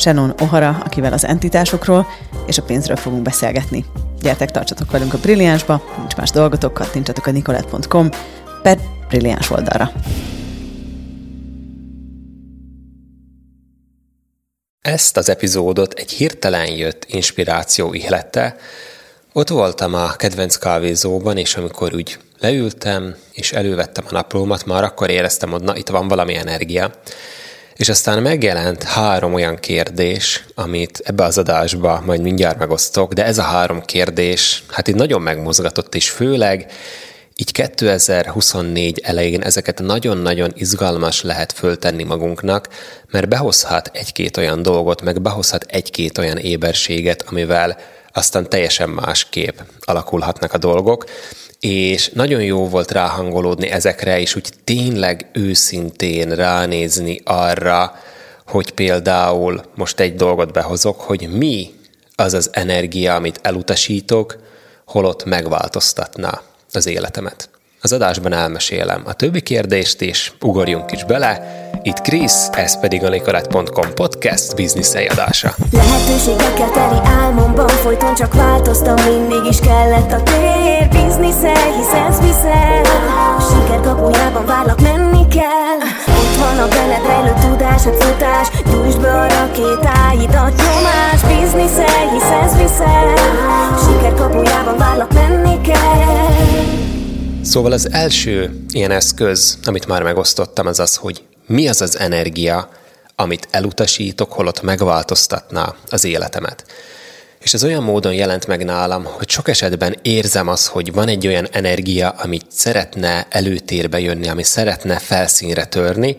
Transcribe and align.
Shannon 0.00 0.34
O'Hara, 0.38 0.80
akivel 0.84 1.12
az 1.12 1.24
entitásokról 1.24 2.06
és 2.46 2.58
a 2.58 2.62
pénzről 2.62 2.96
fogunk 2.96 3.22
beszélgetni. 3.22 3.84
Gyertek, 4.20 4.50
tartsatok 4.50 4.90
velünk 4.90 5.14
a 5.14 5.18
Brilliánsba, 5.18 5.82
nincs 5.98 6.16
más 6.16 6.30
dolgotok, 6.30 6.74
kattintsatok 6.74 7.26
a 7.26 7.30
nicolette.com 7.30 8.08
per 8.62 8.78
Brilliáns 9.08 9.50
oldalra. 9.50 9.92
Ezt 14.80 15.16
az 15.16 15.28
epizódot 15.28 15.92
egy 15.92 16.10
hirtelen 16.10 16.66
jött 16.66 17.04
inspiráció 17.08 17.94
ihlette. 17.94 18.56
Ott 19.32 19.48
voltam 19.48 19.94
a 19.94 20.16
kedvenc 20.16 20.56
kávézóban, 20.56 21.36
és 21.36 21.56
amikor 21.56 21.94
úgy 21.94 22.18
leültem, 22.38 23.14
és 23.32 23.52
elővettem 23.52 24.04
a 24.08 24.12
naplómat, 24.12 24.66
már 24.66 24.84
akkor 24.84 25.10
éreztem, 25.10 25.50
hogy 25.50 25.62
na, 25.62 25.76
itt 25.76 25.88
van 25.88 26.08
valami 26.08 26.36
energia. 26.36 26.90
És 27.80 27.88
aztán 27.88 28.22
megjelent 28.22 28.82
három 28.82 29.34
olyan 29.34 29.56
kérdés, 29.56 30.44
amit 30.54 31.02
ebbe 31.04 31.24
az 31.24 31.38
adásba 31.38 32.02
majd 32.06 32.20
mindjárt 32.20 32.58
megosztok, 32.58 33.12
de 33.12 33.24
ez 33.24 33.38
a 33.38 33.42
három 33.42 33.82
kérdés, 33.82 34.62
hát 34.68 34.88
itt 34.88 34.94
nagyon 34.94 35.22
megmozgatott, 35.22 35.94
és 35.94 36.10
főleg 36.10 36.72
így 37.36 37.52
2024 37.52 39.00
elején 39.04 39.42
ezeket 39.42 39.82
nagyon-nagyon 39.82 40.52
izgalmas 40.54 41.22
lehet 41.22 41.52
föltenni 41.52 42.02
magunknak, 42.02 42.68
mert 43.10 43.28
behozhat 43.28 43.90
egy-két 43.92 44.36
olyan 44.36 44.62
dolgot, 44.62 45.02
meg 45.02 45.22
behozhat 45.22 45.64
egy-két 45.68 46.18
olyan 46.18 46.36
éberséget, 46.36 47.24
amivel 47.28 47.76
aztán 48.12 48.48
teljesen 48.48 48.88
másképp 48.88 49.58
alakulhatnak 49.80 50.52
a 50.52 50.58
dolgok, 50.58 51.04
és 51.60 52.08
nagyon 52.08 52.42
jó 52.42 52.68
volt 52.68 52.90
ráhangolódni 52.90 53.70
ezekre, 53.70 54.20
és 54.20 54.34
úgy 54.34 54.52
tényleg 54.64 55.26
őszintén 55.32 56.34
ránézni 56.34 57.20
arra, 57.24 57.92
hogy 58.46 58.70
például 58.70 59.62
most 59.74 60.00
egy 60.00 60.14
dolgot 60.14 60.52
behozok, 60.52 61.00
hogy 61.00 61.28
mi 61.28 61.70
az 62.14 62.34
az 62.34 62.50
energia, 62.52 63.14
amit 63.14 63.38
elutasítok, 63.42 64.38
holott 64.84 65.24
megváltoztatná 65.24 66.40
az 66.72 66.86
életemet. 66.86 67.48
Az 67.80 67.92
adásban 67.92 68.32
elmesélem 68.32 69.02
a 69.04 69.12
többi 69.14 69.40
kérdést 69.40 70.00
is, 70.00 70.32
ugorjunk 70.40 70.92
is 70.92 71.04
bele. 71.04 71.69
Itt 71.82 72.00
Krisz, 72.00 72.48
ez 72.52 72.80
pedig 72.80 73.04
a 73.04 73.08
nikolett.com 73.08 73.94
podcast 73.94 74.54
bizniszei 74.54 75.06
adása. 75.06 75.54
Lehetőségekkel 75.72 76.70
teli 76.70 76.98
álmomban 77.04 77.68
folyton 77.68 78.14
csak 78.14 78.34
változtam, 78.34 78.94
mindig 78.94 79.44
is 79.50 79.58
kellett 79.58 80.12
a 80.12 80.22
tér. 80.22 80.88
Bizniszel, 80.88 81.72
hisz 81.76 81.92
ez 82.08 82.20
viszel. 82.20 82.82
Siker 83.48 83.80
kapujában 83.80 84.46
várlak, 84.46 84.80
menni 84.80 85.28
kell. 85.28 85.78
Ott 86.06 86.36
van 86.38 86.58
a 86.58 86.68
benned 86.68 87.06
rejlő 87.06 87.32
tudás, 87.40 87.86
a 87.86 87.92
futás. 87.92 88.48
Gyújtsd 88.70 89.00
be 89.00 89.12
a 89.12 89.26
rakétáidat, 89.28 90.62
nyomás. 90.62 91.20
Bizniszel, 91.40 92.10
hisz 92.12 92.30
ez 92.44 92.56
viszel. 92.56 93.14
Siker 93.84 94.14
kapujában 94.14 94.76
várlak, 94.78 95.12
menni 95.12 95.60
kell. 95.60 96.28
Szóval 97.42 97.72
az 97.72 97.92
első 97.92 98.64
ilyen 98.72 98.90
eszköz, 98.90 99.58
amit 99.64 99.86
már 99.86 100.02
megosztottam, 100.02 100.66
az 100.66 100.78
az, 100.80 100.96
hogy 100.96 101.22
mi 101.50 101.68
az 101.68 101.80
az 101.80 101.98
energia, 101.98 102.68
amit 103.14 103.48
elutasítok, 103.50 104.32
holott 104.32 104.62
megváltoztatná 104.62 105.74
az 105.88 106.04
életemet. 106.04 106.64
És 107.40 107.54
ez 107.54 107.64
olyan 107.64 107.82
módon 107.82 108.14
jelent 108.14 108.46
meg 108.46 108.64
nálam, 108.64 109.04
hogy 109.04 109.28
sok 109.28 109.48
esetben 109.48 109.96
érzem 110.02 110.48
azt, 110.48 110.66
hogy 110.66 110.92
van 110.92 111.08
egy 111.08 111.26
olyan 111.26 111.48
energia, 111.52 112.08
amit 112.08 112.44
szeretne 112.48 113.26
előtérbe 113.30 114.00
jönni, 114.00 114.28
ami 114.28 114.42
szeretne 114.42 114.98
felszínre 114.98 115.64
törni, 115.64 116.16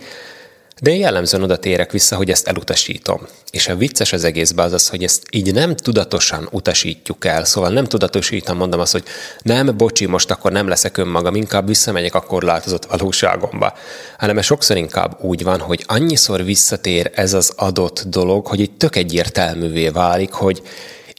de 0.82 0.92
én 0.92 1.00
jellemzően 1.00 1.44
oda 1.44 1.58
térek 1.58 1.92
vissza, 1.92 2.16
hogy 2.16 2.30
ezt 2.30 2.48
elutasítom. 2.48 3.28
És 3.52 3.68
a 3.68 3.76
vicces 3.76 4.14
az 4.14 4.24
egészben 4.24 4.66
az 4.66 4.74
az, 4.74 4.88
hogy 4.88 5.04
ezt 5.04 5.24
így 5.32 5.54
nem 5.54 5.76
tudatosan 5.76 6.48
utasítjuk 6.52 7.26
el. 7.26 7.46
Szóval 7.46 7.70
nem 7.70 7.86
tudatosítom, 7.86 8.58
mondom 8.58 8.80
azt, 8.80 8.92
hogy 8.92 9.04
nem, 9.42 9.78
bocsi, 9.78 10.06
most 10.06 10.32
akkor 10.32 10.52
nem 10.52 10.68
leszek 10.68 10.98
önmagam, 10.98 11.36
inkább 11.36 11.68
visszamegyek 11.68 12.16
a 12.16 12.22
korlátozott 12.22 12.86
valóságomba. 12.86 13.74
Hanem 14.18 14.38
ez 14.38 14.46
sokszor 14.46 14.78
inkább 14.78 15.18
úgy 15.24 15.44
van, 15.44 15.60
hogy 15.60 15.84
annyiszor 15.88 16.44
visszatér 16.44 17.12
ez 17.16 17.34
az 17.34 17.54
adott 17.56 18.04
dolog, 18.08 18.48
hogy 18.48 18.60
itt 18.60 18.78
tök 18.78 18.96
egyértelművé 18.96 19.90
válik, 19.90 20.32
hogy 20.32 20.62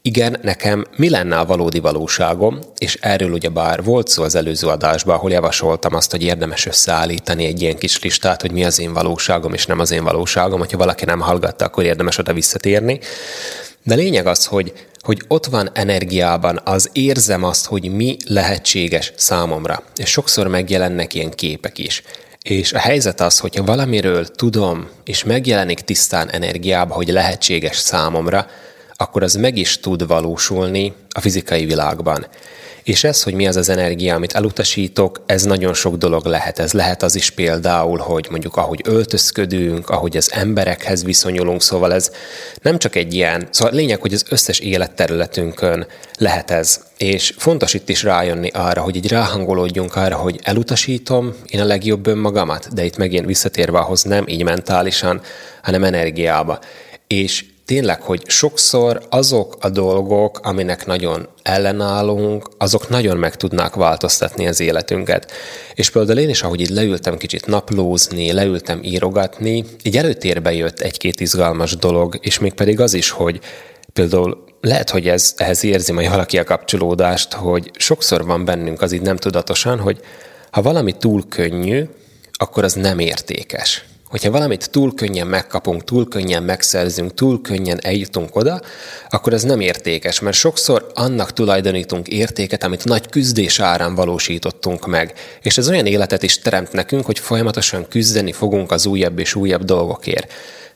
igen, 0.04 0.38
nekem 0.42 0.86
mi 0.96 1.10
lenne 1.10 1.38
a 1.38 1.44
valódi 1.44 1.80
valóságom, 1.80 2.58
és 2.78 2.98
erről 3.00 3.32
ugye 3.32 3.48
bár 3.48 3.82
volt 3.82 4.08
szó 4.08 4.22
az 4.22 4.34
előző 4.34 4.66
adásban, 4.66 5.14
ahol 5.14 5.30
javasoltam 5.30 5.94
azt, 5.94 6.10
hogy 6.10 6.22
érdemes 6.22 6.66
összeállítani 6.66 7.44
egy 7.44 7.62
ilyen 7.62 7.76
kis 7.76 8.02
listát, 8.02 8.40
hogy 8.40 8.52
mi 8.52 8.64
az 8.64 8.80
én 8.80 8.92
valóságom, 8.92 9.52
és 9.52 9.66
nem 9.66 9.78
az 9.78 9.90
én 9.90 10.04
valóságom, 10.04 10.58
hogyha 10.58 10.78
valaki 10.78 11.04
nem 11.04 11.20
hallgatta, 11.20 11.64
akkor 11.64 11.84
érdemes 11.84 12.18
oda 12.18 12.32
visszatérni. 12.32 13.00
De 13.84 13.94
lényeg 13.94 14.26
az, 14.26 14.46
hogy, 14.46 14.72
hogy 15.00 15.22
ott 15.28 15.46
van 15.46 15.70
energiában, 15.72 16.60
az 16.64 16.90
érzem 16.92 17.44
azt, 17.44 17.66
hogy 17.66 17.92
mi 17.94 18.16
lehetséges 18.26 19.12
számomra. 19.16 19.82
És 19.96 20.10
sokszor 20.10 20.48
megjelennek 20.48 21.14
ilyen 21.14 21.30
képek 21.30 21.78
is. 21.78 22.02
És 22.42 22.72
a 22.72 22.78
helyzet 22.78 23.20
az, 23.20 23.38
hogyha 23.38 23.64
valamiről 23.64 24.26
tudom, 24.26 24.88
és 25.04 25.24
megjelenik 25.24 25.80
tisztán 25.80 26.30
energiába, 26.30 26.94
hogy 26.94 27.08
lehetséges 27.08 27.76
számomra, 27.76 28.46
akkor 29.02 29.22
az 29.22 29.34
meg 29.34 29.56
is 29.56 29.80
tud 29.80 30.06
valósulni 30.06 30.92
a 31.08 31.20
fizikai 31.20 31.64
világban. 31.64 32.26
És 32.82 33.04
ez, 33.04 33.22
hogy 33.22 33.34
mi 33.34 33.46
az 33.46 33.56
az 33.56 33.68
energia, 33.68 34.14
amit 34.14 34.32
elutasítok, 34.32 35.22
ez 35.26 35.42
nagyon 35.44 35.74
sok 35.74 35.96
dolog 35.96 36.24
lehet. 36.24 36.58
Ez 36.58 36.72
lehet 36.72 37.02
az 37.02 37.14
is 37.14 37.30
például, 37.30 37.98
hogy 37.98 38.26
mondjuk 38.30 38.56
ahogy 38.56 38.80
öltözködünk, 38.84 39.88
ahogy 39.88 40.16
az 40.16 40.32
emberekhez 40.32 41.04
viszonyulunk, 41.04 41.62
szóval 41.62 41.92
ez 41.92 42.10
nem 42.62 42.78
csak 42.78 42.94
egy 42.94 43.14
ilyen, 43.14 43.48
szóval 43.50 43.74
lényeg, 43.74 44.00
hogy 44.00 44.12
az 44.12 44.24
összes 44.28 44.58
életterületünkön 44.58 45.86
lehet 46.18 46.50
ez. 46.50 46.80
És 46.98 47.34
fontos 47.38 47.74
itt 47.74 47.88
is 47.88 48.02
rájönni 48.02 48.48
arra, 48.48 48.80
hogy 48.80 48.96
így 48.96 49.08
ráhangolódjunk 49.08 49.96
arra, 49.96 50.16
hogy 50.16 50.40
elutasítom 50.42 51.34
én 51.46 51.60
a 51.60 51.64
legjobb 51.64 52.06
önmagamat, 52.06 52.74
de 52.74 52.84
itt 52.84 52.96
megint 52.96 53.26
visszatérve 53.26 53.78
ahhoz 53.78 54.02
nem 54.02 54.24
így 54.28 54.42
mentálisan, 54.42 55.20
hanem 55.62 55.84
energiába. 55.84 56.58
És 57.06 57.44
tényleg, 57.72 58.00
hogy 58.00 58.22
sokszor 58.26 59.02
azok 59.08 59.56
a 59.60 59.68
dolgok, 59.68 60.40
aminek 60.42 60.86
nagyon 60.86 61.28
ellenállunk, 61.42 62.48
azok 62.58 62.88
nagyon 62.88 63.16
meg 63.16 63.36
tudnák 63.36 63.74
változtatni 63.74 64.46
az 64.46 64.60
életünket. 64.60 65.32
És 65.74 65.90
például 65.90 66.18
én 66.18 66.28
is, 66.28 66.42
ahogy 66.42 66.60
így 66.60 66.68
leültem 66.68 67.16
kicsit 67.16 67.46
naplózni, 67.46 68.32
leültem 68.32 68.82
írogatni, 68.82 69.64
így 69.82 69.96
előtérbe 69.96 70.52
jött 70.52 70.80
egy-két 70.80 71.20
izgalmas 71.20 71.76
dolog, 71.76 72.18
és 72.20 72.38
még 72.38 72.52
pedig 72.52 72.80
az 72.80 72.94
is, 72.94 73.10
hogy 73.10 73.40
például 73.92 74.44
lehet, 74.60 74.90
hogy 74.90 75.08
ez, 75.08 75.34
ehhez 75.36 75.64
érzi 75.64 75.92
majd 75.92 76.08
valaki 76.08 76.38
a 76.38 76.44
kapcsolódást, 76.44 77.32
hogy 77.32 77.70
sokszor 77.76 78.24
van 78.24 78.44
bennünk 78.44 78.82
az 78.82 78.92
így 78.92 79.02
nem 79.02 79.16
tudatosan, 79.16 79.78
hogy 79.78 80.00
ha 80.50 80.62
valami 80.62 80.92
túl 80.92 81.22
könnyű, 81.28 81.84
akkor 82.32 82.64
az 82.64 82.72
nem 82.72 82.98
értékes 82.98 83.84
hogyha 84.12 84.30
valamit 84.30 84.70
túl 84.70 84.94
könnyen 84.94 85.26
megkapunk, 85.26 85.84
túl 85.84 86.08
könnyen 86.08 86.42
megszerzünk, 86.42 87.14
túl 87.14 87.40
könnyen 87.40 87.78
eljutunk 87.82 88.36
oda, 88.36 88.60
akkor 89.10 89.32
ez 89.32 89.42
nem 89.42 89.60
értékes, 89.60 90.20
mert 90.20 90.36
sokszor 90.36 90.90
annak 90.94 91.32
tulajdonítunk 91.32 92.08
értéket, 92.08 92.64
amit 92.64 92.84
nagy 92.84 93.08
küzdés 93.08 93.60
árán 93.60 93.94
valósítottunk 93.94 94.86
meg. 94.86 95.14
És 95.42 95.58
ez 95.58 95.68
olyan 95.68 95.86
életet 95.86 96.22
is 96.22 96.38
teremt 96.38 96.72
nekünk, 96.72 97.04
hogy 97.04 97.18
folyamatosan 97.18 97.88
küzdeni 97.88 98.32
fogunk 98.32 98.72
az 98.72 98.86
újabb 98.86 99.18
és 99.18 99.34
újabb 99.34 99.64
dolgokért. 99.64 100.32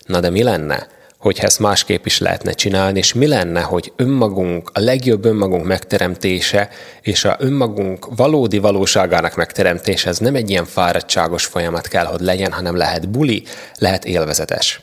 Na 0.07 0.21
de 0.21 0.31
mi 0.31 0.43
lenne, 0.43 0.87
hogyha 1.19 1.47
ezt 1.47 1.59
másképp 1.59 2.07
is 2.07 2.19
lehetne 2.19 2.53
csinálni, 2.53 2.99
és 2.99 3.13
mi 3.13 3.27
lenne, 3.27 3.61
hogy 3.61 3.93
önmagunk, 3.97 4.71
a 4.73 4.81
legjobb 4.81 5.25
önmagunk 5.25 5.65
megteremtése, 5.65 6.69
és 7.01 7.25
a 7.25 7.37
önmagunk 7.39 8.07
valódi 8.17 8.59
valóságának 8.59 9.35
megteremtése, 9.35 10.09
ez 10.09 10.19
nem 10.19 10.35
egy 10.35 10.51
ilyen 10.51 10.65
fáradtságos 10.65 11.45
folyamat 11.45 11.89
kell, 11.89 12.05
hogy 12.05 12.21
legyen, 12.21 12.53
hanem 12.53 12.77
lehet 12.77 13.09
buli, 13.09 13.43
lehet 13.79 14.05
élvezetes. 14.05 14.81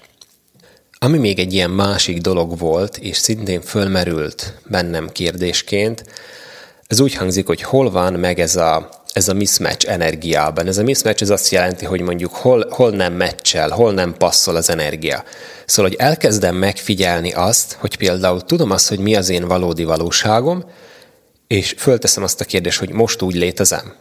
Ami 1.00 1.18
még 1.18 1.40
egy 1.40 1.54
ilyen 1.54 1.70
másik 1.70 2.18
dolog 2.18 2.58
volt, 2.58 2.98
és 2.98 3.18
szintén 3.18 3.62
fölmerült 3.62 4.54
bennem 4.66 5.10
kérdésként, 5.12 6.04
ez 6.88 7.00
úgy 7.00 7.14
hangzik, 7.14 7.48
hogy 7.48 7.62
hol 7.62 7.92
van 7.92 8.14
meg 8.14 8.40
ez 8.40 8.56
a, 8.56 8.90
ez 9.14 9.28
a 9.28 9.34
mismatch 9.34 9.92
energiában. 9.92 10.68
Ez 10.68 10.78
a 10.78 10.84
mismatch 10.84 11.22
ez 11.22 11.30
azt 11.30 11.50
jelenti, 11.50 11.86
hogy 11.86 12.02
mondjuk 12.02 12.34
hol, 12.34 12.68
hol 12.70 12.90
nem 12.90 13.14
meccsel, 13.14 13.70
hol 13.70 13.94
nem 13.94 14.14
passzol 14.18 14.56
az 14.56 14.70
energia. 14.70 15.24
Szóval, 15.66 15.92
hogy 15.92 16.00
elkezdem 16.00 16.56
megfigyelni 16.56 17.32
azt, 17.34 17.74
hogy 17.80 17.98
például 17.98 18.42
tudom 18.42 18.72
azt, 18.72 18.90
hogy 18.90 19.00
mi 19.00 19.16
az 19.16 19.30
én 19.30 19.48
valódi 19.48 19.84
valóságom, 19.84 20.66
és 21.48 21.76
fölteszem 21.78 22.24
azt 22.24 22.42
a 22.42 22.46
kérdést, 22.46 22.80
hogy 22.80 22.90
most 22.90 23.22
úgy 23.22 23.36
létezem. 23.36 23.94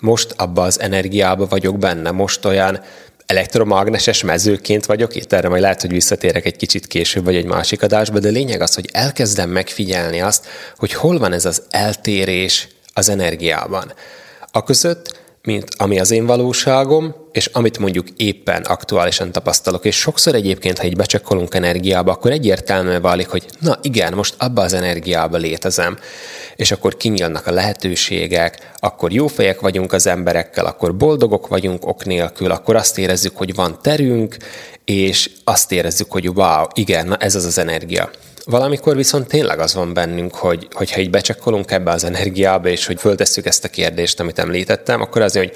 Most 0.00 0.34
abba 0.36 0.62
az 0.62 0.80
energiába 0.80 1.46
vagyok 1.46 1.78
benne, 1.78 2.10
most 2.10 2.44
olyan 2.44 2.80
elektromágneses 3.26 4.22
mezőként 4.22 4.86
vagyok 4.86 5.14
itt, 5.14 5.32
erre 5.32 5.48
majd 5.48 5.62
lehet, 5.62 5.80
hogy 5.80 5.90
visszatérek 5.90 6.44
egy 6.44 6.56
kicsit 6.56 6.86
később, 6.86 7.24
vagy 7.24 7.36
egy 7.36 7.44
másik 7.44 7.82
adásba, 7.82 8.18
de 8.18 8.28
lényeg 8.28 8.60
az, 8.60 8.74
hogy 8.74 8.88
elkezdem 8.92 9.50
megfigyelni 9.50 10.20
azt, 10.20 10.46
hogy 10.76 10.92
hol 10.92 11.18
van 11.18 11.32
ez 11.32 11.44
az 11.44 11.62
eltérés 11.70 12.68
az 12.94 13.08
energiában. 13.08 13.92
A 14.52 14.62
között, 14.62 15.18
mint 15.42 15.68
ami 15.76 16.00
az 16.00 16.10
én 16.10 16.26
valóságom, 16.26 17.14
és 17.32 17.46
amit 17.46 17.78
mondjuk 17.78 18.06
éppen 18.16 18.62
aktuálisan 18.62 19.32
tapasztalok. 19.32 19.84
És 19.84 19.96
sokszor 19.96 20.34
egyébként, 20.34 20.78
ha 20.78 20.86
így 20.86 20.96
becsekkolunk 20.96 21.54
energiába, 21.54 22.12
akkor 22.12 22.30
egyértelműen 22.30 23.02
válik, 23.02 23.28
hogy 23.28 23.46
na 23.60 23.78
igen, 23.82 24.12
most 24.12 24.34
abba 24.38 24.62
az 24.62 24.72
energiába 24.72 25.36
létezem. 25.36 25.98
És 26.56 26.70
akkor 26.70 26.96
kinyílnak 26.96 27.46
a 27.46 27.52
lehetőségek, 27.52 28.70
akkor 28.78 29.12
jó 29.12 29.26
fejek 29.26 29.60
vagyunk 29.60 29.92
az 29.92 30.06
emberekkel, 30.06 30.66
akkor 30.66 30.96
boldogok 30.96 31.48
vagyunk 31.48 31.86
ok 31.86 32.04
nélkül, 32.04 32.50
akkor 32.50 32.76
azt 32.76 32.98
érezzük, 32.98 33.36
hogy 33.36 33.54
van 33.54 33.78
terünk, 33.82 34.36
és 34.84 35.30
azt 35.44 35.72
érezzük, 35.72 36.10
hogy 36.12 36.28
wow, 36.28 36.64
igen, 36.74 37.06
na 37.06 37.16
ez 37.16 37.34
az 37.34 37.44
az 37.44 37.58
energia. 37.58 38.10
Valamikor 38.50 38.96
viszont 38.96 39.28
tényleg 39.28 39.58
az 39.58 39.74
van 39.74 39.92
bennünk, 39.92 40.34
hogy, 40.34 40.68
hogyha 40.72 41.00
így 41.00 41.10
becsekkolunk 41.10 41.70
ebbe 41.70 41.90
az 41.90 42.04
energiába, 42.04 42.68
és 42.68 42.86
hogy 42.86 43.00
föltesszük 43.00 43.46
ezt 43.46 43.64
a 43.64 43.68
kérdést, 43.68 44.20
amit 44.20 44.38
említettem, 44.38 45.00
akkor 45.00 45.22
az, 45.22 45.36
hogy 45.36 45.52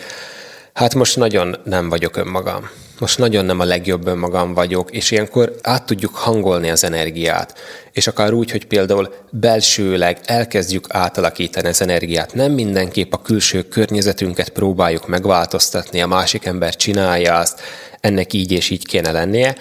hát 0.73 0.95
most 0.95 1.17
nagyon 1.17 1.57
nem 1.65 1.89
vagyok 1.89 2.17
önmagam. 2.17 2.71
Most 2.99 3.19
nagyon 3.19 3.45
nem 3.45 3.61
a 3.61 3.65
legjobb 3.65 4.07
önmagam 4.07 4.55
vagyok, 4.55 4.91
és 4.91 5.11
ilyenkor 5.11 5.55
át 5.63 5.87
tudjuk 5.87 6.15
hangolni 6.15 6.71
az 6.71 6.85
energiát. 6.85 7.59
És 7.93 8.07
akár 8.07 8.33
úgy, 8.33 8.51
hogy 8.51 8.67
például 8.67 9.15
belsőleg 9.31 10.19
elkezdjük 10.25 10.87
átalakítani 10.89 11.69
az 11.69 11.83
energiát. 11.83 12.35
Nem 12.35 12.53
mindenképp 12.53 13.13
a 13.13 13.23
külső 13.23 13.63
környezetünket 13.63 14.49
próbáljuk 14.49 15.09
megváltoztatni, 15.09 16.03
a 16.03 16.07
másik 16.07 16.45
ember 16.45 16.77
csinálja 16.77 17.39
azt, 17.39 17.61
ennek 18.01 18.33
így 18.33 18.53
és 18.53 18.71
így 18.71 18.87
kéne 18.87 19.11
lennie, 19.11 19.57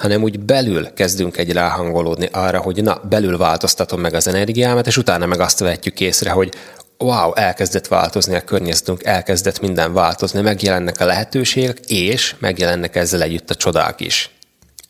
hanem 0.00 0.22
úgy 0.22 0.40
belül 0.40 0.92
kezdünk 0.94 1.36
egy 1.36 1.52
ráhangolódni 1.52 2.28
arra, 2.32 2.60
hogy 2.60 2.82
na, 2.82 3.00
belül 3.08 3.38
változtatom 3.38 4.00
meg 4.00 4.14
az 4.14 4.26
energiámat, 4.26 4.86
és 4.86 4.96
utána 4.96 5.26
meg 5.26 5.40
azt 5.40 5.58
vehetjük 5.58 6.00
észre, 6.00 6.30
hogy 6.30 6.52
wow, 6.98 7.34
elkezdett 7.34 7.86
változni 7.86 8.34
a 8.34 8.40
környezetünk, 8.40 9.04
elkezdett 9.04 9.60
minden 9.60 9.92
változni, 9.92 10.40
megjelennek 10.40 11.00
a 11.00 11.04
lehetőségek, 11.04 11.78
és 11.86 12.34
megjelennek 12.38 12.96
ezzel 12.96 13.22
együtt 13.22 13.50
a 13.50 13.54
csodák 13.54 14.00
is. 14.00 14.30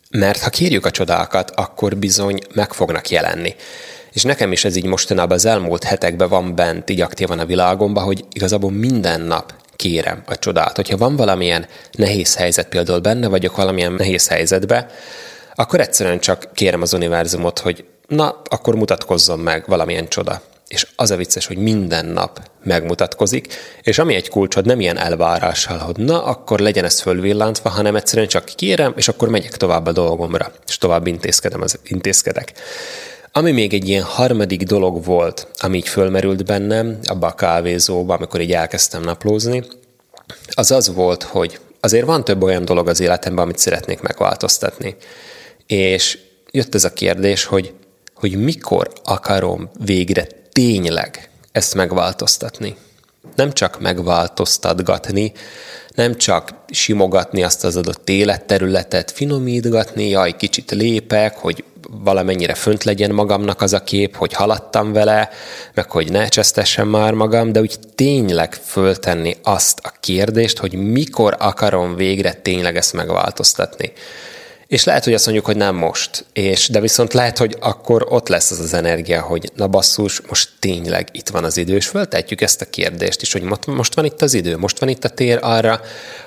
Mert 0.09 0.41
ha 0.41 0.49
kérjük 0.49 0.85
a 0.85 0.91
csodákat, 0.91 1.51
akkor 1.55 1.97
bizony 1.97 2.39
meg 2.53 2.73
fognak 2.73 3.09
jelenni. 3.09 3.55
És 4.11 4.23
nekem 4.23 4.51
is 4.51 4.65
ez 4.65 4.75
így 4.75 4.85
mostanában 4.85 5.37
az 5.37 5.45
elmúlt 5.45 5.83
hetekben 5.83 6.29
van 6.29 6.55
bent 6.55 6.89
így 6.89 7.01
aktívan 7.01 7.39
a 7.39 7.45
világomban, 7.45 8.03
hogy 8.03 8.25
igazából 8.33 8.71
minden 8.71 9.21
nap 9.21 9.53
kérem 9.81 10.23
a 10.25 10.35
csodát. 10.35 10.75
Hogyha 10.75 10.97
van 10.97 11.15
valamilyen 11.15 11.65
nehéz 11.91 12.35
helyzet, 12.35 12.67
például 12.67 12.99
benne 12.99 13.27
vagyok 13.27 13.55
valamilyen 13.55 13.93
nehéz 13.93 14.27
helyzetbe, 14.27 14.87
akkor 15.55 15.79
egyszerűen 15.79 16.19
csak 16.19 16.49
kérem 16.53 16.81
az 16.81 16.93
univerzumot, 16.93 17.59
hogy 17.59 17.85
na, 18.07 18.41
akkor 18.43 18.75
mutatkozzon 18.75 19.39
meg 19.39 19.63
valamilyen 19.67 20.07
csoda. 20.07 20.41
És 20.67 20.87
az 20.95 21.11
a 21.11 21.15
vicces, 21.15 21.45
hogy 21.45 21.57
minden 21.57 22.05
nap 22.05 22.39
megmutatkozik, 22.63 23.53
és 23.81 23.99
ami 23.99 24.15
egy 24.15 24.29
kulcsod, 24.29 24.65
nem 24.65 24.79
ilyen 24.79 24.97
elvárással, 24.97 25.77
hogy 25.77 25.97
na, 25.97 26.23
akkor 26.23 26.59
legyen 26.59 26.85
ez 26.85 27.01
fölvillantva, 27.01 27.69
hanem 27.69 27.95
egyszerűen 27.95 28.27
csak 28.27 28.45
kérem, 28.45 28.93
és 28.95 29.07
akkor 29.07 29.29
megyek 29.29 29.57
tovább 29.57 29.85
a 29.85 29.91
dolgomra, 29.91 30.51
és 30.67 30.77
tovább 30.77 31.07
intézkedem, 31.07 31.61
az, 31.61 31.79
intézkedek. 31.83 32.53
Ami 33.33 33.51
még 33.51 33.73
egy 33.73 33.89
ilyen 33.89 34.03
harmadik 34.03 34.63
dolog 34.63 35.03
volt, 35.03 35.47
ami 35.59 35.77
így 35.77 35.87
fölmerült 35.87 36.45
bennem, 36.45 36.97
abba 37.03 37.27
a 37.27 37.35
kávézóba, 37.35 38.13
amikor 38.13 38.41
így 38.41 38.51
elkezdtem 38.53 39.01
naplózni, 39.01 39.63
az 40.49 40.71
az 40.71 40.93
volt, 40.93 41.23
hogy 41.23 41.59
azért 41.79 42.05
van 42.05 42.23
több 42.23 42.43
olyan 42.43 42.65
dolog 42.65 42.87
az 42.87 42.99
életemben, 42.99 43.43
amit 43.43 43.57
szeretnék 43.57 44.01
megváltoztatni. 44.01 44.95
És 45.67 46.17
jött 46.51 46.75
ez 46.75 46.83
a 46.83 46.93
kérdés, 46.93 47.43
hogy, 47.43 47.73
hogy 48.15 48.43
mikor 48.43 48.91
akarom 49.03 49.69
végre 49.85 50.27
tényleg 50.51 51.29
ezt 51.51 51.75
megváltoztatni. 51.75 52.75
Nem 53.35 53.53
csak 53.53 53.79
megváltoztatgatni, 53.79 55.31
nem 55.95 56.15
csak 56.15 56.53
simogatni 56.69 57.43
azt 57.43 57.63
az 57.63 57.75
adott 57.75 58.09
életterületet, 58.09 59.11
finomítgatni, 59.11 60.09
jaj, 60.09 60.35
kicsit 60.35 60.71
lépek, 60.71 61.37
hogy 61.37 61.63
valamennyire 62.03 62.53
fönt 62.53 62.83
legyen 62.83 63.11
magamnak 63.11 63.61
az 63.61 63.73
a 63.73 63.83
kép, 63.83 64.15
hogy 64.15 64.33
haladtam 64.33 64.93
vele, 64.93 65.29
meg 65.73 65.91
hogy 65.91 66.11
ne 66.11 66.27
csesztessem 66.27 66.87
már 66.87 67.13
magam, 67.13 67.51
de 67.51 67.59
úgy 67.59 67.79
tényleg 67.95 68.53
föltenni 68.53 69.35
azt 69.43 69.79
a 69.83 69.93
kérdést, 69.99 70.57
hogy 70.57 70.73
mikor 70.73 71.35
akarom 71.39 71.95
végre 71.95 72.33
tényleg 72.33 72.77
ezt 72.77 72.93
megváltoztatni. 72.93 73.93
És 74.71 74.83
lehet, 74.83 75.03
hogy 75.03 75.13
azt 75.13 75.25
mondjuk, 75.25 75.45
hogy 75.45 75.55
nem 75.55 75.75
most, 75.75 76.25
és, 76.33 76.69
de 76.69 76.79
viszont 76.79 77.13
lehet, 77.13 77.37
hogy 77.37 77.55
akkor 77.59 78.05
ott 78.09 78.27
lesz 78.27 78.51
az 78.51 78.59
az 78.59 78.73
energia, 78.73 79.21
hogy 79.21 79.51
na 79.55 79.67
basszus, 79.67 80.21
most 80.21 80.49
tényleg 80.59 81.09
itt 81.11 81.29
van 81.29 81.43
az 81.43 81.57
idő, 81.57 81.75
és 81.75 81.87
föltetjük 81.87 82.41
ezt 82.41 82.61
a 82.61 82.69
kérdést 82.69 83.21
is, 83.21 83.31
hogy 83.31 83.41
most 83.65 83.95
van 83.95 84.05
itt 84.05 84.21
az 84.21 84.33
idő, 84.33 84.57
most 84.57 84.79
van 84.79 84.89
itt 84.89 85.03
a 85.03 85.09
tér 85.09 85.39
arra, 85.41 85.81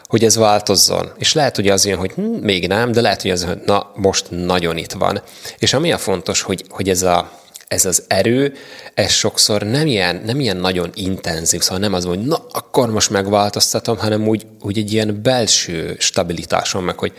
hogy 0.06 0.24
ez 0.24 0.36
változzon. 0.36 1.12
És 1.18 1.32
lehet, 1.32 1.56
hogy 1.56 1.68
az 1.68 1.86
jön, 1.86 1.98
hogy 1.98 2.10
hm, 2.10 2.22
még 2.22 2.68
nem, 2.68 2.92
de 2.92 3.00
lehet, 3.00 3.22
hogy 3.22 3.30
az 3.30 3.44
hogy 3.44 3.60
na, 3.64 3.92
most 3.94 4.26
nagyon 4.30 4.76
itt 4.76 4.92
van. 4.92 5.22
És 5.58 5.72
ami 5.72 5.92
a 5.92 5.98
fontos, 5.98 6.42
hogy, 6.42 6.64
hogy 6.68 6.88
ez 6.88 7.02
a, 7.02 7.30
ez 7.68 7.84
az 7.84 8.04
erő, 8.08 8.54
ez 8.94 9.10
sokszor 9.10 9.62
nem 9.62 9.86
ilyen, 9.86 10.22
nem 10.24 10.40
ilyen 10.40 10.56
nagyon 10.56 10.90
intenzív, 10.94 11.60
szóval 11.60 11.78
nem 11.78 11.92
az, 11.92 12.04
hogy 12.04 12.20
na, 12.20 12.46
akkor 12.50 12.90
most 12.90 13.10
megváltoztatom, 13.10 13.98
hanem 13.98 14.28
úgy, 14.28 14.46
úgy 14.60 14.78
egy 14.78 14.92
ilyen 14.92 15.20
belső 15.22 15.96
stabilitáson 15.98 16.82
meg, 16.82 16.98
hogy 16.98 17.12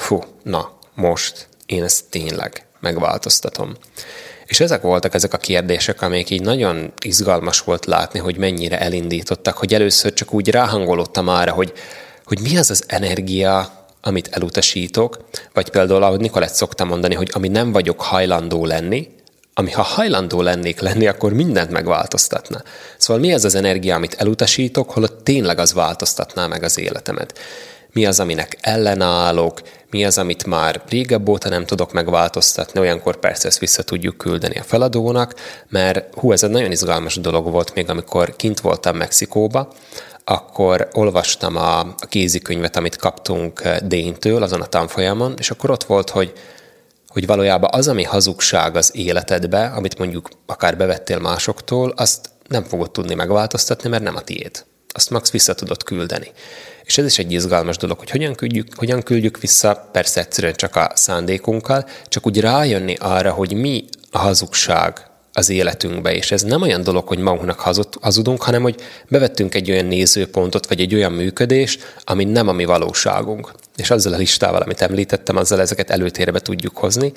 fú, 0.00 0.24
na, 0.42 0.78
most 0.94 1.48
én 1.66 1.82
ezt 1.82 2.04
tényleg 2.10 2.66
megváltoztatom. 2.80 3.76
És 4.46 4.60
ezek 4.60 4.82
voltak 4.82 5.14
ezek 5.14 5.32
a 5.32 5.38
kérdések, 5.38 6.02
amik 6.02 6.30
így 6.30 6.42
nagyon 6.42 6.92
izgalmas 7.04 7.60
volt 7.60 7.86
látni, 7.86 8.18
hogy 8.18 8.36
mennyire 8.36 8.80
elindítottak, 8.80 9.56
hogy 9.56 9.74
először 9.74 10.12
csak 10.12 10.32
úgy 10.32 10.48
ráhangolódtam 10.48 11.28
arra, 11.28 11.52
hogy, 11.52 11.72
hogy 12.24 12.40
mi 12.40 12.56
az 12.56 12.70
az 12.70 12.84
energia, 12.86 13.72
amit 14.00 14.28
elutasítok, 14.28 15.24
vagy 15.52 15.70
például, 15.70 16.02
ahogy 16.02 16.20
Nikolett 16.20 16.54
szokta 16.54 16.84
mondani, 16.84 17.14
hogy 17.14 17.30
ami 17.32 17.48
nem 17.48 17.72
vagyok 17.72 18.00
hajlandó 18.00 18.64
lenni, 18.64 19.08
ami 19.54 19.70
ha 19.70 19.82
hajlandó 19.82 20.42
lennék 20.42 20.80
lenni, 20.80 21.06
akkor 21.06 21.32
mindent 21.32 21.70
megváltoztatna. 21.70 22.62
Szóval 22.98 23.22
mi 23.22 23.32
az 23.32 23.44
az 23.44 23.54
energia, 23.54 23.94
amit 23.94 24.14
elutasítok, 24.14 24.90
holott 24.90 25.24
tényleg 25.24 25.58
az 25.58 25.72
változtatná 25.72 26.46
meg 26.46 26.62
az 26.62 26.78
életemet 26.78 27.38
mi 27.92 28.06
az, 28.06 28.20
aminek 28.20 28.58
ellenállok, 28.60 29.60
mi 29.90 30.04
az, 30.04 30.18
amit 30.18 30.46
már 30.46 30.82
régebb 30.88 31.28
óta 31.28 31.48
nem 31.48 31.66
tudok 31.66 31.92
megváltoztatni, 31.92 32.80
olyankor 32.80 33.16
persze 33.16 33.48
ezt 33.48 33.58
vissza 33.58 33.82
tudjuk 33.82 34.16
küldeni 34.16 34.58
a 34.58 34.62
feladónak, 34.62 35.34
mert 35.68 36.14
hú, 36.14 36.32
ez 36.32 36.42
egy 36.42 36.50
nagyon 36.50 36.70
izgalmas 36.70 37.16
dolog 37.16 37.50
volt 37.50 37.74
még, 37.74 37.90
amikor 37.90 38.36
kint 38.36 38.60
voltam 38.60 38.96
Mexikóba, 38.96 39.72
akkor 40.24 40.88
olvastam 40.92 41.56
a, 41.56 41.78
a 41.78 42.06
kézikönyvet, 42.08 42.76
amit 42.76 42.96
kaptunk 42.96 43.60
eh, 43.64 43.78
Déntől 43.78 44.42
azon 44.42 44.60
a 44.60 44.66
tanfolyamon, 44.66 45.34
és 45.38 45.50
akkor 45.50 45.70
ott 45.70 45.84
volt, 45.84 46.10
hogy 46.10 46.32
hogy 47.10 47.26
valójában 47.26 47.70
az, 47.72 47.88
ami 47.88 48.02
hazugság 48.02 48.76
az 48.76 48.96
életedbe, 48.96 49.66
amit 49.66 49.98
mondjuk 49.98 50.28
akár 50.46 50.76
bevettél 50.76 51.18
másoktól, 51.18 51.92
azt 51.96 52.30
nem 52.48 52.64
fogod 52.64 52.90
tudni 52.90 53.14
megváltoztatni, 53.14 53.88
mert 53.88 54.02
nem 54.02 54.16
a 54.16 54.20
tiéd. 54.20 54.64
Azt 54.92 55.10
max 55.10 55.30
vissza 55.30 55.54
tudod 55.54 55.82
küldeni. 55.82 56.30
És 56.84 56.98
ez 56.98 57.04
is 57.04 57.18
egy 57.18 57.32
izgalmas 57.32 57.76
dolog, 57.76 57.98
hogy 57.98 58.10
hogyan 58.10 58.34
küldjük, 58.34 58.66
hogyan 58.76 59.02
küldjük 59.02 59.40
vissza, 59.40 59.88
persze 59.92 60.20
egyszerűen 60.20 60.54
csak 60.54 60.76
a 60.76 60.90
szándékunkkal, 60.94 61.88
csak 62.08 62.26
úgy 62.26 62.40
rájönni 62.40 62.94
arra, 62.94 63.32
hogy 63.32 63.52
mi 63.52 63.84
a 64.10 64.18
hazugság 64.18 65.10
az 65.32 65.48
életünkbe, 65.48 66.14
és 66.14 66.30
ez 66.30 66.42
nem 66.42 66.62
olyan 66.62 66.82
dolog, 66.82 67.08
hogy 67.08 67.18
magunknak 67.18 67.60
hazudunk, 68.00 68.42
hanem 68.42 68.62
hogy 68.62 68.80
bevettünk 69.08 69.54
egy 69.54 69.70
olyan 69.70 69.86
nézőpontot, 69.86 70.66
vagy 70.66 70.80
egy 70.80 70.94
olyan 70.94 71.12
működést, 71.12 71.94
ami 72.04 72.24
nem 72.24 72.48
a 72.48 72.52
mi 72.52 72.64
valóságunk. 72.64 73.52
És 73.76 73.90
azzal 73.90 74.12
a 74.12 74.16
listával, 74.16 74.60
amit 74.60 74.80
említettem, 74.80 75.36
azzal 75.36 75.60
ezeket 75.60 75.90
előtérbe 75.90 76.40
tudjuk 76.40 76.76
hozni. 76.76 77.12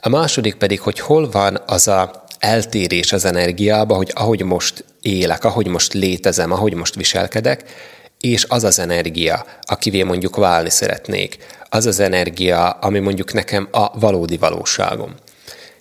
A 0.00 0.08
második 0.08 0.54
pedig, 0.54 0.80
hogy 0.80 1.00
hol 1.00 1.30
van 1.30 1.62
az 1.66 1.88
a 1.88 2.24
eltérés 2.38 3.12
az 3.12 3.24
energiába, 3.24 3.94
hogy 3.94 4.10
ahogy 4.14 4.42
most 4.42 4.84
élek, 5.02 5.44
ahogy 5.44 5.66
most 5.66 5.92
létezem, 5.92 6.52
ahogy 6.52 6.74
most 6.74 6.94
viselkedek, 6.94 7.64
és 8.20 8.44
az 8.48 8.64
az 8.64 8.78
energia, 8.78 9.44
akivé 9.62 10.02
mondjuk 10.02 10.36
válni 10.36 10.70
szeretnék, 10.70 11.36
az 11.68 11.86
az 11.86 12.00
energia, 12.00 12.70
ami 12.70 12.98
mondjuk 12.98 13.32
nekem 13.32 13.68
a 13.70 13.98
valódi 13.98 14.36
valóságom. 14.36 15.14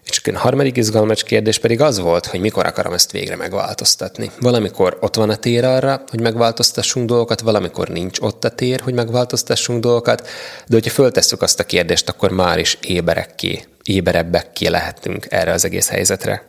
És 0.09 0.21
a 0.33 0.37
harmadik 0.37 0.77
izgalmas 0.77 1.23
kérdés 1.23 1.59
pedig 1.59 1.81
az 1.81 1.99
volt, 1.99 2.25
hogy 2.25 2.39
mikor 2.39 2.65
akarom 2.65 2.93
ezt 2.93 3.11
végre 3.11 3.35
megváltoztatni. 3.35 4.31
Valamikor 4.39 4.97
ott 5.01 5.15
van 5.15 5.29
a 5.29 5.35
tér 5.35 5.65
arra, 5.65 6.03
hogy 6.09 6.21
megváltoztassunk 6.21 7.07
dolgokat, 7.07 7.41
valamikor 7.41 7.87
nincs 7.87 8.19
ott 8.19 8.43
a 8.43 8.49
tér, 8.49 8.79
hogy 8.79 8.93
megváltoztassunk 8.93 9.81
dolgokat, 9.81 10.21
de 10.67 10.75
hogyha 10.75 10.91
föltesszük 10.91 11.41
azt 11.41 11.59
a 11.59 11.63
kérdést, 11.63 12.09
akkor 12.09 12.31
már 12.31 12.59
is 12.59 12.77
éberekké, 12.81 13.63
éberebbekké 13.87 14.67
lehetünk 14.67 15.25
erre 15.29 15.51
az 15.51 15.65
egész 15.65 15.89
helyzetre. 15.89 16.45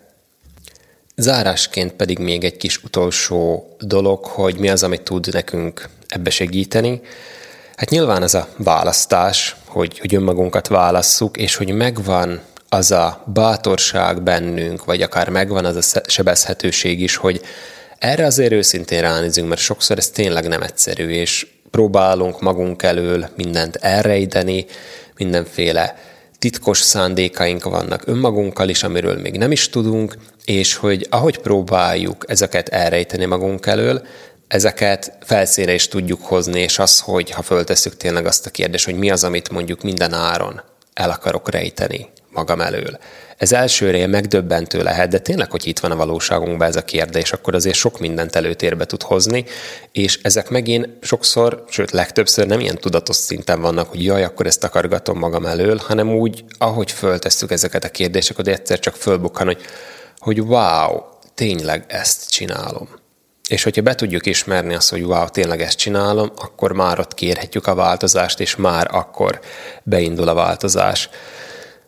Zárásként 1.17 1.93
pedig 1.93 2.19
még 2.19 2.45
egy 2.45 2.57
kis 2.57 2.83
utolsó 2.83 3.69
dolog, 3.79 4.25
hogy 4.25 4.59
mi 4.59 4.69
az, 4.69 4.83
amit 4.83 5.03
tud 5.03 5.33
nekünk 5.33 5.89
ebbe 6.09 6.31
segíteni. 6.31 7.01
Hát 7.77 7.91
nyilván 7.91 8.23
az 8.23 8.35
a 8.35 8.49
választás, 8.57 9.57
hogy, 9.65 9.99
hogy 9.99 10.15
önmagunkat 10.15 10.69
válasszuk, 10.69 11.37
és 11.37 11.55
hogy 11.55 11.73
megvan 11.73 12.41
az 12.69 12.91
a 12.91 13.23
bátorság 13.27 14.23
bennünk, 14.23 14.85
vagy 14.85 15.03
akár 15.03 15.29
megvan 15.29 15.65
az 15.65 15.95
a 15.95 16.01
sebezhetőség 16.07 17.01
is, 17.01 17.17
hogy 17.17 17.41
erre 17.99 18.27
azért 18.27 18.53
őszintén 18.53 19.01
ránézünk, 19.01 19.49
mert 19.49 19.61
sokszor 19.61 19.99
ez 19.99 20.09
tényleg 20.09 20.49
nem 20.49 20.63
egyszerű, 20.63 21.09
és 21.09 21.47
próbálunk 21.71 22.41
magunk 22.41 22.83
elől 22.83 23.29
mindent 23.37 23.77
elrejteni, 23.77 24.67
mindenféle 25.17 25.97
titkos 26.39 26.79
szándékaink 26.79 27.65
vannak 27.65 28.03
önmagunkkal 28.07 28.69
is, 28.69 28.83
amiről 28.83 29.21
még 29.21 29.37
nem 29.37 29.53
is 29.53 29.69
tudunk, 29.69 30.17
és 30.45 30.75
hogy 30.75 31.07
ahogy 31.11 31.39
próbáljuk 31.39 32.25
ezeket 32.29 32.69
elrejteni 32.69 33.25
magunk 33.25 33.67
elől, 33.67 34.07
ezeket 34.49 35.13
felszínre 35.21 35.75
is 35.75 35.89
tudjuk 35.89 36.23
hozni, 36.23 36.61
és 36.61 36.79
az, 36.79 37.01
hogy 37.01 37.31
ha 37.31 37.43
föltesszük 37.43 37.97
tényleg 37.97 38.27
azt 38.27 38.47
a 38.47 38.51
kérdést, 38.51 38.85
hogy 38.85 38.99
mi 38.99 39.11
az, 39.11 39.25
amit 39.25 39.51
mondjuk 39.51 39.83
minden 39.83 40.13
áron 40.13 40.63
el 40.95 41.11
akarok 41.11 41.51
rejteni 41.51 42.09
magam 42.33 42.61
elől. 42.61 42.99
Ez 43.39 43.53
elsőre 43.53 44.07
megdöbbentő 44.07 44.83
lehet, 44.83 45.11
de 45.11 45.19
tényleg, 45.19 45.51
hogy 45.51 45.67
itt 45.67 45.79
van 45.79 45.91
a 45.91 45.97
valóságunkban 45.97 46.69
ez 46.69 46.77
a 46.77 46.85
kérdés, 46.85 47.33
akkor 47.33 47.55
azért 47.55 47.77
sok 47.77 47.99
mindent 47.99 48.37
előtérbe 48.37 48.85
tud 48.85 49.03
hozni, 49.03 49.45
és 49.93 50.19
ezek 50.23 50.49
megint 50.49 50.89
sokszor, 51.01 51.65
sőt 51.69 51.91
legtöbbször 51.91 52.47
nem 52.47 52.61
ilyen 52.61 52.79
tudatos 52.79 53.17
szinten 53.17 53.61
vannak, 53.61 53.89
hogy 53.89 54.05
jaj, 54.05 54.25
akkor 54.25 54.47
ezt 54.47 54.65
akargatom 54.65 55.19
magam 55.19 55.47
elől, 55.47 55.77
hanem 55.77 56.15
úgy, 56.15 56.45
ahogy 56.59 56.93
föltesszük 56.93 57.51
ezeket 57.51 57.85
a 57.85 57.89
kérdéseket, 57.89 58.49
egyszer 58.49 58.79
csak 58.79 58.95
fölbukkan, 58.95 59.47
hogy, 59.47 59.61
hogy 60.19 60.41
wow, 60.41 61.01
tényleg 61.35 61.85
ezt 61.89 62.31
csinálom. 62.31 62.89
És 63.49 63.63
hogyha 63.63 63.83
be 63.83 63.95
tudjuk 63.95 64.27
ismerni 64.27 64.75
azt, 64.75 64.91
hogy 64.91 65.03
wow, 65.03 65.29
tényleg 65.29 65.61
ezt 65.61 65.79
csinálom, 65.79 66.33
akkor 66.37 66.73
már 66.73 66.99
ott 66.99 67.15
kérhetjük 67.15 67.67
a 67.67 67.75
változást, 67.75 68.41
és 68.41 68.57
már 68.57 68.89
akkor 68.91 69.41
beindul 69.83 70.29
a 70.29 70.35
változás. 70.35 71.09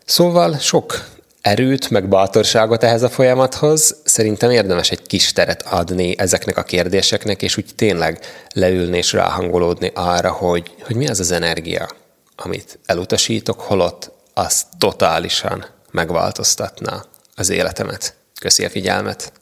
Szóval 0.05 0.59
sok 0.59 1.19
erőt, 1.41 1.91
meg 1.91 2.09
bátorságot 2.09 2.83
ehhez 2.83 3.03
a 3.03 3.09
folyamathoz. 3.09 3.97
Szerintem 4.05 4.51
érdemes 4.51 4.91
egy 4.91 5.03
kis 5.03 5.33
teret 5.33 5.63
adni 5.63 6.19
ezeknek 6.19 6.57
a 6.57 6.63
kérdéseknek, 6.63 7.43
és 7.43 7.57
úgy 7.57 7.75
tényleg 7.77 8.19
leülni 8.55 8.97
és 8.97 9.13
ráhangolódni 9.13 9.91
arra, 9.95 10.31
hogy, 10.31 10.75
hogy 10.83 10.97
mi 10.97 11.09
az 11.09 11.21
az 11.21 11.31
energia, 11.31 11.89
amit 12.37 12.79
elutasítok, 12.87 13.61
holott 13.61 14.11
az 14.35 14.67
totálisan 14.79 15.67
megváltoztatná 15.91 17.05
az 17.35 17.51
életemet. 17.51 18.15
Köszi 18.41 18.65
a 18.65 18.71
figyelmet! 18.71 19.33